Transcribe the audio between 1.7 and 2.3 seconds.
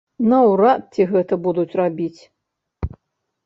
рабіць.